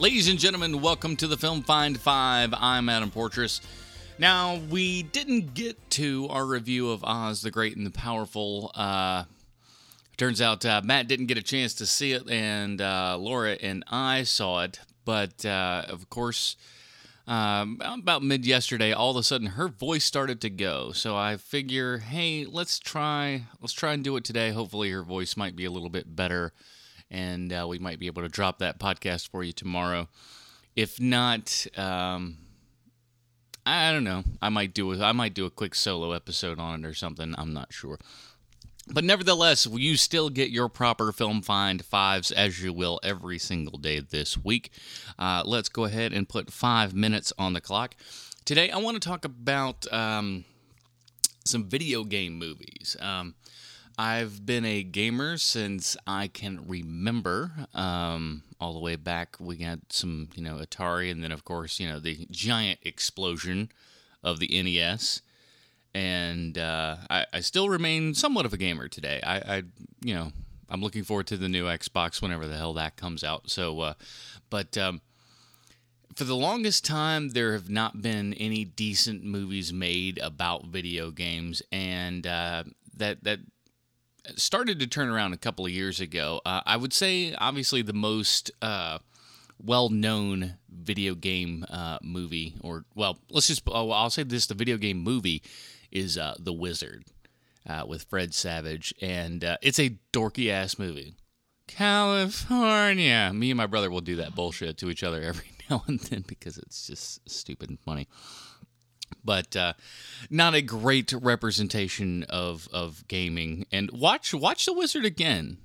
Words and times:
Ladies 0.00 0.30
and 0.30 0.38
gentlemen, 0.38 0.80
welcome 0.80 1.14
to 1.16 1.26
the 1.26 1.36
Film 1.36 1.60
Find 1.60 2.00
5. 2.00 2.54
I'm 2.56 2.88
Adam 2.88 3.10
Portress. 3.10 3.60
Now, 4.18 4.58
we 4.70 5.02
didn't 5.02 5.52
get 5.52 5.90
to 5.90 6.26
our 6.30 6.46
review 6.46 6.88
of 6.88 7.04
Oz 7.04 7.42
the 7.42 7.50
Great 7.50 7.76
and 7.76 7.84
the 7.84 7.90
Powerful. 7.90 8.70
Uh, 8.74 9.24
turns 10.16 10.40
out 10.40 10.64
uh, 10.64 10.80
Matt 10.82 11.06
didn't 11.06 11.26
get 11.26 11.36
a 11.36 11.42
chance 11.42 11.74
to 11.74 11.84
see 11.84 12.12
it, 12.12 12.30
and 12.30 12.80
uh, 12.80 13.18
Laura 13.20 13.58
and 13.60 13.84
I 13.90 14.22
saw 14.22 14.62
it. 14.62 14.80
But 15.04 15.44
uh, 15.44 15.84
of 15.90 16.08
course, 16.08 16.56
um, 17.26 17.78
about 17.82 18.22
mid 18.22 18.46
yesterday, 18.46 18.94
all 18.94 19.10
of 19.10 19.18
a 19.18 19.22
sudden 19.22 19.48
her 19.48 19.68
voice 19.68 20.06
started 20.06 20.40
to 20.40 20.48
go. 20.48 20.92
So 20.92 21.14
I 21.14 21.36
figure, 21.36 21.98
hey, 21.98 22.46
let's 22.46 22.78
try, 22.78 23.42
let's 23.60 23.74
try 23.74 23.92
and 23.92 24.02
do 24.02 24.16
it 24.16 24.24
today. 24.24 24.52
Hopefully, 24.52 24.90
her 24.92 25.02
voice 25.02 25.36
might 25.36 25.56
be 25.56 25.66
a 25.66 25.70
little 25.70 25.90
bit 25.90 26.16
better 26.16 26.54
and 27.10 27.52
uh, 27.52 27.66
we 27.68 27.78
might 27.78 27.98
be 27.98 28.06
able 28.06 28.22
to 28.22 28.28
drop 28.28 28.58
that 28.58 28.78
podcast 28.78 29.28
for 29.28 29.42
you 29.42 29.52
tomorrow. 29.52 30.08
If 30.76 31.00
not, 31.00 31.66
um, 31.76 32.36
I 33.66 33.92
don't 33.92 34.04
know. 34.04 34.24
I 34.40 34.48
might 34.48 34.74
do 34.74 34.92
a, 34.92 35.04
I 35.04 35.12
might 35.12 35.34
do 35.34 35.46
a 35.46 35.50
quick 35.50 35.74
solo 35.74 36.12
episode 36.12 36.58
on 36.58 36.84
it 36.84 36.88
or 36.88 36.94
something. 36.94 37.34
I'm 37.36 37.52
not 37.52 37.72
sure. 37.72 37.98
But 38.92 39.04
nevertheless, 39.04 39.66
you 39.70 39.96
still 39.96 40.30
get 40.30 40.50
your 40.50 40.68
proper 40.68 41.12
film 41.12 41.42
find 41.42 41.84
fives 41.84 42.30
as 42.30 42.62
you 42.62 42.72
will 42.72 42.98
every 43.02 43.38
single 43.38 43.78
day 43.78 44.00
this 44.00 44.36
week. 44.42 44.70
Uh, 45.18 45.42
let's 45.44 45.68
go 45.68 45.84
ahead 45.84 46.12
and 46.12 46.28
put 46.28 46.52
five 46.52 46.94
minutes 46.94 47.32
on 47.38 47.52
the 47.52 47.60
clock. 47.60 47.94
Today, 48.44 48.70
I 48.70 48.78
want 48.78 49.00
to 49.00 49.08
talk 49.08 49.24
about 49.24 49.90
um, 49.92 50.44
some 51.44 51.68
video 51.68 52.04
game 52.04 52.38
movies. 52.38 52.96
Um, 52.98 53.34
I've 54.00 54.46
been 54.46 54.64
a 54.64 54.82
gamer 54.82 55.36
since 55.36 55.94
I 56.06 56.28
can 56.28 56.66
remember. 56.66 57.52
Um, 57.74 58.44
all 58.58 58.72
the 58.72 58.78
way 58.78 58.96
back, 58.96 59.36
we 59.38 59.58
had 59.58 59.82
some, 59.90 60.30
you 60.34 60.42
know, 60.42 60.56
Atari, 60.56 61.10
and 61.10 61.22
then 61.22 61.32
of 61.32 61.44
course, 61.44 61.78
you 61.78 61.86
know, 61.86 62.00
the 62.00 62.26
giant 62.30 62.78
explosion 62.82 63.70
of 64.22 64.38
the 64.38 64.48
NES. 64.62 65.20
And 65.92 66.56
uh, 66.56 66.96
I, 67.10 67.26
I, 67.30 67.40
still 67.40 67.68
remain 67.68 68.14
somewhat 68.14 68.46
of 68.46 68.54
a 68.54 68.56
gamer 68.56 68.88
today. 68.88 69.20
I, 69.22 69.36
I, 69.36 69.62
you 70.02 70.14
know, 70.14 70.32
I'm 70.70 70.80
looking 70.80 71.04
forward 71.04 71.26
to 71.26 71.36
the 71.36 71.50
new 71.50 71.66
Xbox 71.66 72.22
whenever 72.22 72.46
the 72.46 72.56
hell 72.56 72.72
that 72.74 72.96
comes 72.96 73.22
out. 73.22 73.50
So, 73.50 73.80
uh, 73.80 73.94
but 74.48 74.78
um, 74.78 75.02
for 76.14 76.24
the 76.24 76.36
longest 76.36 76.86
time, 76.86 77.30
there 77.30 77.52
have 77.52 77.68
not 77.68 78.00
been 78.00 78.32
any 78.32 78.64
decent 78.64 79.24
movies 79.24 79.74
made 79.74 80.18
about 80.22 80.68
video 80.68 81.10
games, 81.10 81.60
and 81.70 82.26
uh, 82.26 82.64
that 82.96 83.24
that 83.24 83.40
started 84.36 84.78
to 84.80 84.86
turn 84.86 85.08
around 85.08 85.32
a 85.32 85.38
couple 85.38 85.64
of 85.66 85.72
years 85.72 86.00
ago. 86.00 86.40
Uh, 86.44 86.60
I 86.66 86.76
would 86.76 86.92
say, 86.92 87.34
obviously, 87.34 87.82
the 87.82 87.92
most 87.92 88.50
uh, 88.62 88.98
well-known 89.62 90.54
video 90.70 91.14
game 91.14 91.64
uh, 91.68 91.98
movie, 92.02 92.56
or 92.62 92.84
well, 92.94 93.18
let's 93.30 93.48
just 93.48 93.62
oh, 93.66 93.90
I'll 93.90 94.10
say 94.10 94.22
this: 94.22 94.46
the 94.46 94.54
video 94.54 94.76
game 94.76 94.98
movie 94.98 95.42
is 95.90 96.16
uh, 96.16 96.34
The 96.38 96.52
Wizard 96.52 97.04
uh, 97.68 97.84
with 97.86 98.04
Fred 98.04 98.34
Savage, 98.34 98.94
and 99.00 99.44
uh, 99.44 99.56
it's 99.62 99.78
a 99.78 99.98
dorky 100.12 100.50
ass 100.50 100.78
movie. 100.78 101.14
California. 101.66 103.30
Me 103.32 103.50
and 103.50 103.56
my 103.56 103.66
brother 103.66 103.90
will 103.90 104.00
do 104.00 104.16
that 104.16 104.34
bullshit 104.34 104.76
to 104.78 104.90
each 104.90 105.04
other 105.04 105.22
every 105.22 105.52
now 105.70 105.84
and 105.86 106.00
then 106.00 106.24
because 106.26 106.58
it's 106.58 106.86
just 106.86 107.28
stupid 107.30 107.70
and 107.70 107.78
funny 107.80 108.08
but 109.24 109.54
uh, 109.56 109.74
not 110.28 110.54
a 110.54 110.62
great 110.62 111.12
representation 111.12 112.24
of 112.24 112.68
of 112.72 113.06
gaming. 113.08 113.66
And 113.72 113.90
watch 113.90 114.34
watch 114.34 114.66
The 114.66 114.72
Wizard 114.72 115.04
again. 115.04 115.58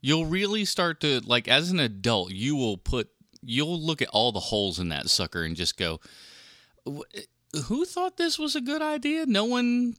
You'll 0.00 0.26
really 0.26 0.64
start 0.64 1.00
to 1.00 1.20
like 1.20 1.48
as 1.48 1.70
an 1.70 1.80
adult. 1.80 2.32
You 2.32 2.56
will 2.56 2.76
put 2.76 3.10
you'll 3.42 3.80
look 3.80 4.02
at 4.02 4.08
all 4.08 4.32
the 4.32 4.40
holes 4.40 4.78
in 4.78 4.88
that 4.90 5.10
sucker 5.10 5.42
and 5.42 5.56
just 5.56 5.76
go, 5.76 6.00
"Who 7.64 7.84
thought 7.84 8.16
this 8.16 8.38
was 8.38 8.54
a 8.54 8.60
good 8.60 8.82
idea?" 8.82 9.26
No 9.26 9.44
one, 9.44 9.96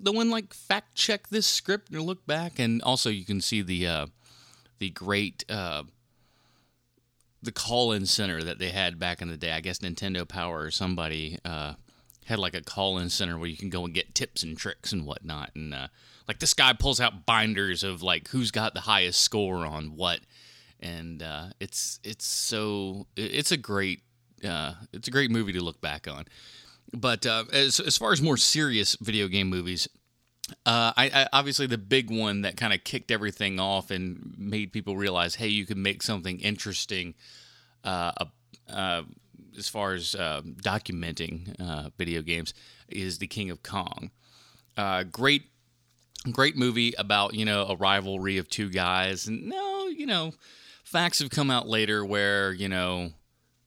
no 0.00 0.12
one 0.12 0.30
like 0.30 0.52
fact 0.52 0.94
check 0.94 1.28
this 1.28 1.46
script 1.46 1.94
or 1.94 2.00
look 2.00 2.26
back. 2.26 2.58
And 2.58 2.82
also, 2.82 3.10
you 3.10 3.24
can 3.24 3.40
see 3.40 3.62
the 3.62 3.86
uh, 3.86 4.06
the 4.78 4.90
great. 4.90 5.44
Uh, 5.48 5.84
the 7.44 7.52
call-in 7.52 8.06
center 8.06 8.40
that 8.40 8.60
they 8.60 8.70
had 8.70 9.00
back 9.00 9.20
in 9.20 9.28
the 9.28 9.36
day. 9.36 9.50
I 9.50 9.58
guess 9.60 9.80
Nintendo 9.80 10.26
Power 10.26 10.60
or 10.60 10.70
somebody 10.70 11.38
uh, 11.44 11.74
had 12.26 12.38
like 12.38 12.54
a 12.54 12.62
call-in 12.62 13.10
center 13.10 13.36
where 13.36 13.48
you 13.48 13.56
can 13.56 13.70
go 13.70 13.84
and 13.84 13.94
get 13.94 14.14
tips 14.14 14.42
and 14.42 14.56
tricks 14.56 14.92
and 14.92 15.06
whatnot 15.06 15.50
and 15.54 15.74
uh, 15.74 15.88
like 16.28 16.38
this 16.38 16.54
guy 16.54 16.72
pulls 16.72 17.00
out 17.00 17.26
binders 17.26 17.82
of 17.82 18.02
like 18.02 18.28
who's 18.28 18.50
got 18.50 18.74
the 18.74 18.80
highest 18.80 19.20
score 19.20 19.66
on 19.66 19.96
what 19.96 20.20
and 20.80 21.22
uh, 21.22 21.46
it's 21.60 22.00
it's 22.02 22.24
so 22.24 23.06
it's 23.16 23.52
a 23.52 23.56
great 23.56 24.02
uh, 24.44 24.74
it's 24.92 25.08
a 25.08 25.10
great 25.10 25.30
movie 25.30 25.52
to 25.52 25.60
look 25.60 25.80
back 25.80 26.08
on. 26.08 26.24
But 26.92 27.24
uh, 27.24 27.44
as, 27.52 27.78
as 27.78 27.96
far 27.96 28.12
as 28.12 28.20
more 28.20 28.36
serious 28.36 28.96
video 29.00 29.28
game 29.28 29.48
movies 29.48 29.88
uh, 30.66 30.92
I, 30.96 31.10
I, 31.14 31.28
obviously 31.32 31.66
the 31.66 31.78
big 31.78 32.10
one 32.10 32.42
that 32.42 32.56
kind 32.56 32.72
of 32.72 32.84
kicked 32.84 33.10
everything 33.10 33.60
off 33.60 33.90
and 33.90 34.34
made 34.36 34.72
people 34.72 34.96
realize 34.96 35.36
hey 35.36 35.48
you 35.48 35.66
can 35.66 35.80
make 35.82 36.02
something 36.02 36.40
interesting 36.40 37.14
uh, 37.84 38.12
as 39.56 39.68
far 39.68 39.92
as 39.92 40.14
uh, 40.14 40.42
documenting 40.62 41.54
uh, 41.60 41.90
video 41.98 42.22
games 42.22 42.54
is 42.88 43.18
the 43.18 43.26
King 43.26 43.50
of 43.50 43.62
Kong. 43.62 44.10
Uh, 44.76 45.04
great, 45.04 45.44
great 46.30 46.56
movie 46.56 46.94
about 46.98 47.34
you 47.34 47.44
know 47.44 47.66
a 47.66 47.76
rivalry 47.76 48.38
of 48.38 48.48
two 48.48 48.70
guys. 48.70 49.26
And 49.26 49.48
no, 49.48 49.86
you 49.88 50.06
know, 50.06 50.32
facts 50.84 51.18
have 51.20 51.30
come 51.30 51.50
out 51.50 51.68
later 51.68 52.04
where 52.04 52.52
you 52.52 52.68
know 52.68 53.10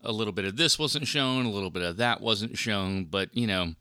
a 0.03 0.11
little 0.11 0.33
bit 0.33 0.45
of 0.45 0.57
this 0.57 0.77
wasn't 0.77 1.07
shown, 1.07 1.45
a 1.45 1.51
little 1.51 1.71
bit 1.71 1.83
of 1.83 1.97
that 1.97 2.21
wasn't 2.21 2.57
shown, 2.57 3.05
but 3.05 3.35
you 3.35 3.47
know. 3.47 3.73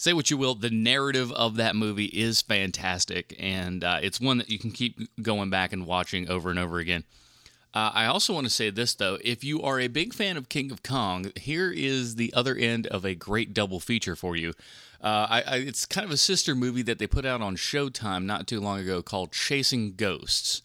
Say 0.00 0.12
what 0.12 0.30
you 0.30 0.36
will, 0.36 0.54
the 0.54 0.70
narrative 0.70 1.32
of 1.32 1.56
that 1.56 1.74
movie 1.74 2.04
is 2.04 2.40
fantastic, 2.40 3.34
and 3.36 3.82
uh, 3.82 3.98
it's 4.00 4.20
one 4.20 4.38
that 4.38 4.48
you 4.48 4.56
can 4.56 4.70
keep 4.70 5.00
going 5.20 5.50
back 5.50 5.72
and 5.72 5.86
watching 5.86 6.30
over 6.30 6.50
and 6.50 6.58
over 6.60 6.78
again. 6.78 7.02
Uh, 7.74 7.90
I 7.92 8.06
also 8.06 8.32
want 8.32 8.46
to 8.46 8.52
say 8.52 8.70
this, 8.70 8.94
though. 8.94 9.18
If 9.22 9.44
you 9.44 9.62
are 9.62 9.78
a 9.78 9.88
big 9.88 10.14
fan 10.14 10.36
of 10.36 10.48
King 10.48 10.70
of 10.70 10.82
Kong, 10.82 11.32
here 11.36 11.70
is 11.70 12.14
the 12.14 12.32
other 12.34 12.54
end 12.54 12.86
of 12.86 13.04
a 13.04 13.14
great 13.14 13.52
double 13.52 13.78
feature 13.78 14.16
for 14.16 14.36
you. 14.36 14.54
Uh, 15.02 15.26
I, 15.30 15.42
I, 15.42 15.56
it's 15.58 15.86
kind 15.86 16.04
of 16.04 16.10
a 16.10 16.16
sister 16.16 16.54
movie 16.54 16.82
that 16.82 16.98
they 16.98 17.06
put 17.06 17.24
out 17.24 17.40
on 17.40 17.56
Showtime 17.56 18.24
not 18.24 18.46
too 18.46 18.60
long 18.60 18.80
ago 18.80 19.02
called 19.02 19.32
Chasing 19.32 19.94
Ghosts. 19.94 20.62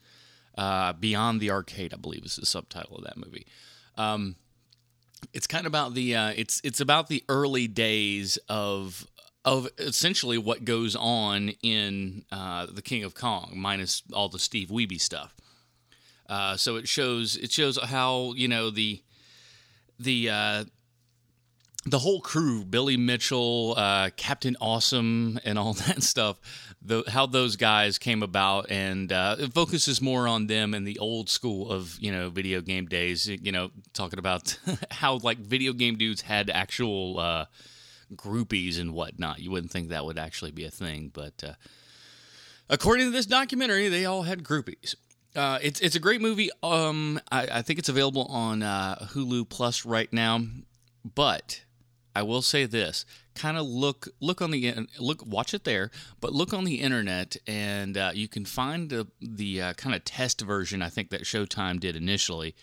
Uh, 0.57 0.93
Beyond 0.93 1.41
the 1.41 1.51
Arcade, 1.51 1.93
I 1.93 1.97
believe, 1.97 2.25
is 2.25 2.35
the 2.35 2.45
subtitle 2.45 2.97
of 2.97 3.03
that 3.03 3.17
movie. 3.17 3.47
Um, 3.97 4.35
it's 5.33 5.47
kind 5.47 5.65
of 5.65 5.71
about 5.71 5.93
the 5.93 6.15
uh, 6.15 6.33
it's 6.35 6.61
it's 6.63 6.79
about 6.79 7.07
the 7.07 7.23
early 7.27 7.67
days 7.67 8.37
of 8.49 9.07
of 9.45 9.67
essentially 9.77 10.37
what 10.37 10.63
goes 10.63 10.95
on 10.95 11.49
in 11.61 12.23
uh, 12.31 12.67
the 12.67 12.81
King 12.81 13.03
of 13.03 13.15
Kong, 13.15 13.53
minus 13.55 14.03
all 14.13 14.29
the 14.29 14.39
Steve 14.39 14.69
Wiebe 14.69 14.99
stuff. 14.99 15.35
Uh, 16.33 16.57
so 16.57 16.77
it 16.77 16.87
shows 16.87 17.35
it 17.37 17.51
shows 17.51 17.77
how 17.77 18.33
you 18.35 18.47
know 18.47 18.71
the 18.71 18.99
the 19.99 20.31
uh, 20.31 20.63
the 21.85 21.99
whole 21.99 22.21
crew, 22.21 22.65
Billy 22.65 22.97
Mitchell, 22.97 23.75
uh, 23.77 24.09
Captain 24.17 24.57
Awesome, 24.59 25.39
and 25.45 25.59
all 25.59 25.73
that 25.85 26.01
stuff. 26.01 26.39
The, 26.81 27.03
how 27.07 27.27
those 27.27 27.55
guys 27.55 27.99
came 27.99 28.23
about, 28.23 28.71
and 28.71 29.13
uh, 29.13 29.35
it 29.37 29.53
focuses 29.53 30.01
more 30.01 30.27
on 30.27 30.47
them 30.47 30.73
and 30.73 30.87
the 30.87 30.97
old 30.97 31.29
school 31.29 31.69
of 31.69 31.99
you 31.99 32.11
know 32.11 32.31
video 32.31 32.61
game 32.61 32.87
days. 32.87 33.27
You 33.27 33.51
know, 33.51 33.69
talking 33.93 34.17
about 34.17 34.57
how 34.89 35.17
like 35.17 35.37
video 35.37 35.71
game 35.71 35.97
dudes 35.97 36.21
had 36.21 36.49
actual 36.49 37.19
uh, 37.19 37.45
groupies 38.15 38.79
and 38.79 38.95
whatnot. 38.95 39.37
You 39.37 39.51
wouldn't 39.51 39.71
think 39.71 39.89
that 39.89 40.03
would 40.03 40.17
actually 40.17 40.51
be 40.51 40.65
a 40.65 40.71
thing, 40.71 41.11
but 41.13 41.43
uh, 41.43 41.53
according 42.71 43.05
to 43.05 43.11
this 43.11 43.27
documentary, 43.27 43.87
they 43.87 44.05
all 44.05 44.23
had 44.23 44.43
groupies. 44.43 44.95
Uh, 45.35 45.59
it's 45.61 45.79
it's 45.79 45.95
a 45.95 45.99
great 45.99 46.21
movie. 46.21 46.49
Um, 46.61 47.19
I, 47.31 47.47
I 47.51 47.61
think 47.61 47.79
it's 47.79 47.89
available 47.89 48.25
on 48.25 48.61
uh, 48.61 49.07
Hulu 49.11 49.49
Plus 49.49 49.85
right 49.85 50.11
now. 50.13 50.41
But 51.15 51.63
I 52.15 52.21
will 52.21 52.41
say 52.41 52.65
this: 52.65 53.05
kind 53.35 53.57
of 53.57 53.65
look 53.65 54.09
look 54.19 54.41
on 54.41 54.51
the 54.51 54.87
look 54.99 55.25
watch 55.25 55.53
it 55.53 55.63
there, 55.63 55.89
but 56.21 56.33
look 56.33 56.53
on 56.53 56.63
the 56.63 56.81
internet 56.81 57.35
and 57.47 57.97
uh, 57.97 58.11
you 58.13 58.27
can 58.27 58.45
find 58.45 58.89
the 58.89 59.07
the 59.19 59.61
uh, 59.61 59.73
kind 59.73 59.95
of 59.95 60.03
test 60.03 60.41
version. 60.41 60.81
I 60.81 60.89
think 60.89 61.09
that 61.09 61.23
Showtime 61.23 61.79
did 61.79 61.95
initially. 61.95 62.55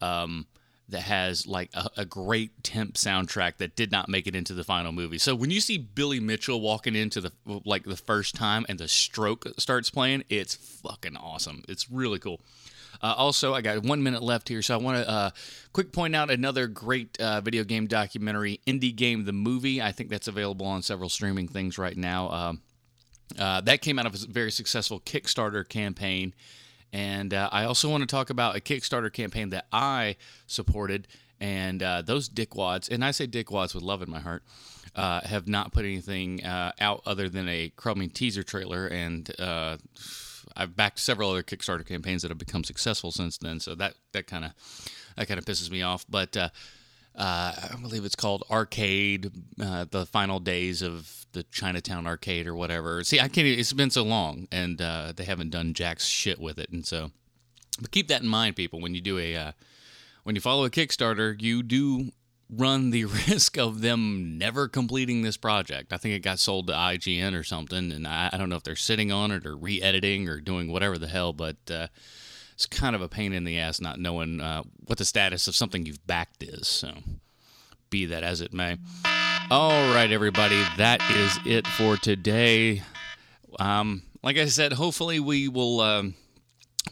Um, 0.00 0.46
that 0.88 1.02
has 1.02 1.46
like 1.46 1.70
a, 1.74 1.88
a, 1.98 2.04
great 2.04 2.62
temp 2.62 2.94
soundtrack 2.94 3.56
that 3.56 3.74
did 3.74 3.90
not 3.90 4.08
make 4.08 4.26
it 4.26 4.36
into 4.36 4.52
the 4.52 4.64
final 4.64 4.92
movie. 4.92 5.18
So 5.18 5.34
when 5.34 5.50
you 5.50 5.60
see 5.60 5.78
Billy 5.78 6.20
Mitchell 6.20 6.60
walking 6.60 6.94
into 6.94 7.20
the 7.20 7.32
like 7.64 7.84
the 7.84 7.96
first 7.96 8.34
time 8.34 8.66
and 8.68 8.78
the 8.78 8.88
stroke 8.88 9.46
starts 9.58 9.88
playing, 9.88 10.24
it's 10.28 10.54
fucking 10.54 11.16
awesome. 11.16 11.64
It's 11.68 11.90
really 11.90 12.18
cool. 12.18 12.40
Uh, 13.02 13.14
also, 13.16 13.54
I 13.54 13.60
got 13.60 13.82
one 13.82 14.02
minute 14.02 14.22
left 14.22 14.48
here, 14.48 14.62
so 14.62 14.74
I 14.74 14.76
want 14.76 14.98
to 14.98 15.10
uh, 15.10 15.30
quick 15.72 15.92
point 15.92 16.14
out 16.14 16.30
another 16.30 16.66
great 16.66 17.20
uh, 17.20 17.40
video 17.40 17.64
game 17.64 17.86
documentary, 17.86 18.60
Indie 18.66 18.94
Game 18.94 19.24
the 19.24 19.32
Movie. 19.32 19.82
I 19.82 19.92
think 19.92 20.10
that's 20.10 20.28
available 20.28 20.66
on 20.66 20.82
several 20.82 21.08
streaming 21.08 21.48
things 21.48 21.76
right 21.76 21.96
now. 21.96 22.30
Um, 22.30 22.60
uh, 23.38 23.60
that 23.62 23.80
came 23.82 23.98
out 23.98 24.06
of 24.06 24.14
a 24.14 24.18
very 24.26 24.50
successful 24.50 25.00
Kickstarter 25.00 25.68
campaign 25.68 26.34
And 26.94 27.34
uh, 27.34 27.48
I 27.50 27.64
also 27.64 27.90
want 27.90 28.02
to 28.02 28.06
talk 28.06 28.30
about 28.30 28.54
a 28.54 28.60
Kickstarter 28.60 29.12
campaign 29.12 29.50
that 29.50 29.66
I 29.72 30.14
supported. 30.46 31.08
And 31.40 31.82
uh, 31.82 32.02
those 32.02 32.28
dickwads, 32.28 32.88
and 32.88 33.04
I 33.04 33.10
say 33.10 33.26
dickwads 33.26 33.74
with 33.74 33.82
love 33.82 34.00
in 34.00 34.08
my 34.08 34.20
heart, 34.20 34.44
uh, 34.94 35.20
have 35.22 35.48
not 35.48 35.72
put 35.72 35.84
anything 35.84 36.44
uh, 36.44 36.70
out 36.78 37.02
other 37.04 37.28
than 37.28 37.48
a 37.48 37.72
crummy 37.74 38.06
teaser 38.06 38.44
trailer. 38.44 38.86
And 38.86 39.28
uh, 39.40 39.78
I've 40.56 40.76
backed 40.76 41.00
several 41.00 41.30
other 41.30 41.42
Kickstarter 41.42 41.84
campaigns 41.84 42.22
that 42.22 42.30
have 42.30 42.38
become 42.38 42.62
successful 42.62 43.10
since 43.10 43.38
then. 43.38 43.58
So 43.58 43.74
that 43.74 43.94
that 44.12 44.28
kind 44.28 44.44
of 44.44 44.52
that 45.16 45.26
kind 45.26 45.38
of 45.38 45.44
pisses 45.44 45.72
me 45.72 45.82
off. 45.82 46.06
But 46.08 46.36
uh, 47.16 47.52
I 47.72 47.76
believe 47.80 48.04
it's 48.04 48.16
called 48.16 48.44
Arcade, 48.50 49.30
the 49.56 50.06
final 50.10 50.40
days 50.40 50.82
of 50.82 51.26
the 51.32 51.44
Chinatown 51.44 52.06
Arcade 52.06 52.46
or 52.46 52.54
whatever. 52.54 53.02
See, 53.04 53.20
I 53.20 53.28
can't. 53.28 53.46
It's 53.46 53.72
been 53.72 53.90
so 53.90 54.02
long, 54.02 54.48
and 54.50 54.78
they 54.78 55.24
haven't 55.24 55.50
done 55.50 55.74
jack's 55.74 56.06
shit 56.06 56.40
with 56.40 56.58
it, 56.58 56.70
and 56.70 56.86
so. 56.86 57.10
But 57.80 57.90
keep 57.90 58.06
that 58.08 58.22
in 58.22 58.28
mind, 58.28 58.54
people. 58.56 58.80
When 58.80 58.94
you 58.94 59.00
do 59.00 59.18
a 59.18 59.54
when 60.24 60.34
you 60.34 60.40
follow 60.40 60.64
a 60.64 60.70
Kickstarter, 60.70 61.40
you 61.40 61.62
do 61.62 62.10
run 62.50 62.90
the 62.90 63.04
risk 63.28 63.56
of 63.56 63.80
them 63.80 64.36
never 64.38 64.68
completing 64.68 65.22
this 65.22 65.36
project. 65.36 65.92
I 65.92 65.96
think 65.96 66.14
it 66.14 66.20
got 66.20 66.38
sold 66.38 66.66
to 66.66 66.72
IGN 66.72 67.38
or 67.38 67.44
something, 67.44 67.92
and 67.92 68.06
I, 68.06 68.30
I 68.32 68.36
don't 68.36 68.48
know 68.48 68.56
if 68.56 68.62
they're 68.62 68.76
sitting 68.76 69.12
on 69.12 69.30
it 69.30 69.46
or 69.46 69.56
re 69.56 69.80
editing 69.80 70.28
or 70.28 70.40
doing 70.40 70.70
whatever 70.70 70.98
the 70.98 71.06
hell, 71.06 71.32
but 71.32 71.56
uh, 71.70 71.86
it's 72.54 72.66
kind 72.66 72.94
of 72.94 73.02
a 73.02 73.08
pain 73.08 73.32
in 73.32 73.44
the 73.44 73.58
ass 73.58 73.80
not 73.80 73.98
knowing 73.98 74.40
uh, 74.40 74.62
what 74.86 74.98
the 74.98 75.04
status 75.04 75.48
of 75.48 75.56
something 75.56 75.84
you've 75.84 76.06
backed 76.06 76.42
is. 76.42 76.68
So, 76.68 76.92
be 77.90 78.06
that 78.06 78.22
as 78.22 78.40
it 78.40 78.52
may. 78.52 78.78
All 79.50 79.94
right, 79.94 80.10
everybody, 80.10 80.62
that 80.78 81.02
is 81.10 81.38
it 81.44 81.66
for 81.66 81.96
today. 81.96 82.82
Um, 83.58 84.02
like 84.22 84.38
I 84.38 84.46
said, 84.46 84.72
hopefully 84.72 85.20
we 85.20 85.48
will 85.48 85.80
um, 85.80 86.14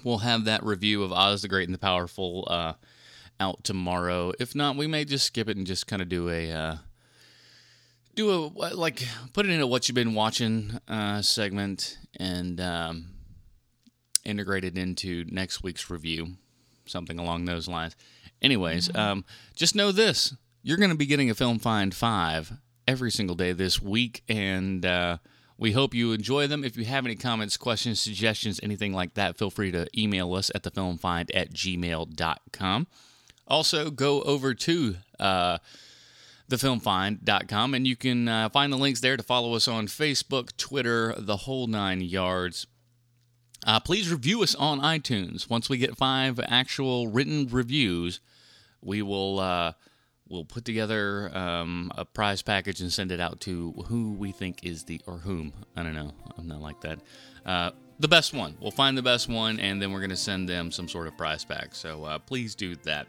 we'll 0.04 0.18
have 0.18 0.44
that 0.46 0.64
review 0.64 1.02
of 1.04 1.12
Oz 1.12 1.42
the 1.42 1.48
Great 1.48 1.68
and 1.68 1.74
the 1.74 1.78
Powerful 1.78 2.46
uh, 2.50 2.72
out 3.38 3.62
tomorrow. 3.64 4.32
If 4.40 4.54
not, 4.54 4.76
we 4.76 4.86
may 4.86 5.04
just 5.04 5.26
skip 5.26 5.48
it 5.48 5.56
and 5.56 5.66
just 5.66 5.86
kind 5.86 6.02
of 6.02 6.08
do 6.08 6.28
a 6.28 6.50
uh, 6.50 6.76
do 8.16 8.30
a 8.30 8.74
like 8.74 9.06
put 9.32 9.46
it 9.46 9.52
into 9.52 9.66
what 9.66 9.88
you've 9.88 9.94
been 9.94 10.14
watching 10.14 10.78
uh, 10.88 11.22
segment 11.22 11.98
and 12.18 12.60
um, 12.60 13.06
integrate 14.24 14.64
it 14.64 14.78
into 14.78 15.24
next 15.28 15.62
week's 15.62 15.90
review, 15.90 16.34
something 16.86 17.18
along 17.18 17.44
those 17.44 17.68
lines. 17.68 17.96
Anyways, 18.40 18.94
um, 18.94 19.24
just 19.54 19.74
know 19.74 19.92
this: 19.92 20.34
you're 20.62 20.78
going 20.78 20.90
to 20.90 20.96
be 20.96 21.06
getting 21.06 21.30
a 21.30 21.34
Film 21.34 21.58
Find 21.58 21.94
Five 21.94 22.52
every 22.86 23.10
single 23.10 23.36
day 23.36 23.52
this 23.52 23.80
week, 23.80 24.22
and 24.28 24.84
uh, 24.84 25.18
we 25.58 25.72
hope 25.72 25.94
you 25.94 26.12
enjoy 26.12 26.46
them. 26.46 26.64
If 26.64 26.76
you 26.76 26.84
have 26.84 27.06
any 27.06 27.14
comments, 27.14 27.56
questions, 27.56 28.00
suggestions, 28.00 28.58
anything 28.62 28.92
like 28.92 29.14
that, 29.14 29.38
feel 29.38 29.50
free 29.50 29.70
to 29.70 29.86
email 29.98 30.34
us 30.34 30.50
at 30.54 30.62
thefilmfind 30.64 31.30
at 31.34 31.52
gmail.com. 31.52 32.86
Also, 33.46 33.90
go 33.90 34.22
over 34.22 34.54
to 34.54 34.96
uh, 35.20 35.58
thefilmfind.com 36.50 37.74
and 37.74 37.86
you 37.86 37.96
can 37.96 38.28
uh, 38.28 38.48
find 38.48 38.72
the 38.72 38.76
links 38.76 39.00
there 39.00 39.16
to 39.16 39.22
follow 39.22 39.54
us 39.54 39.68
on 39.68 39.86
Facebook, 39.86 40.56
Twitter, 40.56 41.14
the 41.18 41.38
whole 41.38 41.66
nine 41.66 42.00
yards. 42.00 42.66
Uh, 43.66 43.78
please 43.80 44.10
review 44.10 44.42
us 44.42 44.54
on 44.54 44.80
iTunes. 44.80 45.48
Once 45.48 45.68
we 45.68 45.78
get 45.78 45.96
five 45.96 46.40
actual 46.48 47.08
written 47.08 47.48
reviews, 47.48 48.20
we 48.80 49.02
will 49.02 49.38
uh, 49.38 49.72
we'll 50.28 50.44
put 50.44 50.64
together 50.64 51.30
um, 51.36 51.92
a 51.96 52.04
prize 52.04 52.42
package 52.42 52.80
and 52.80 52.92
send 52.92 53.12
it 53.12 53.20
out 53.20 53.40
to 53.40 53.72
who 53.86 54.12
we 54.12 54.32
think 54.32 54.64
is 54.64 54.84
the 54.84 55.00
or 55.06 55.18
whom 55.18 55.52
I 55.76 55.82
don't 55.82 55.94
know. 55.94 56.12
I'm 56.36 56.48
not 56.48 56.60
like 56.60 56.80
that. 56.80 56.98
Uh, 57.46 57.70
the 57.98 58.08
best 58.08 58.34
one. 58.34 58.56
We'll 58.60 58.72
find 58.72 58.98
the 58.98 59.02
best 59.02 59.28
one, 59.28 59.60
and 59.60 59.80
then 59.80 59.92
we're 59.92 60.00
going 60.00 60.10
to 60.10 60.16
send 60.16 60.48
them 60.48 60.72
some 60.72 60.88
sort 60.88 61.06
of 61.06 61.16
prize 61.16 61.44
pack. 61.44 61.74
So 61.74 62.04
uh, 62.04 62.18
please 62.18 62.54
do 62.54 62.74
that 62.84 63.06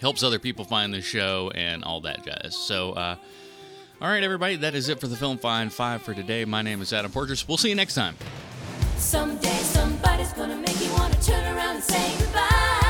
helps 0.00 0.22
other 0.22 0.38
people 0.38 0.64
find 0.64 0.92
the 0.92 1.02
show 1.02 1.50
and 1.54 1.84
all 1.84 2.00
that 2.02 2.24
jazz. 2.24 2.56
So, 2.56 2.92
uh, 2.92 3.16
all 4.00 4.08
right, 4.08 4.22
everybody, 4.22 4.56
that 4.56 4.74
is 4.74 4.88
it 4.88 5.00
for 5.00 5.08
the 5.08 5.16
Film 5.16 5.38
Find 5.38 5.72
5 5.72 6.02
for 6.02 6.14
today. 6.14 6.44
My 6.44 6.62
name 6.62 6.80
is 6.80 6.92
Adam 6.92 7.10
Porters. 7.10 7.46
We'll 7.48 7.56
see 7.56 7.68
you 7.68 7.74
next 7.74 7.94
time. 7.94 8.16
Someday 8.98 9.58
somebody's 9.62 10.32
gonna 10.32 10.56
make 10.56 10.80
you 10.80 10.92
wanna 10.92 11.14
turn 11.22 11.44
around 11.56 11.76
and 11.76 11.84
say 11.84 12.12
goodbye. 12.18 12.87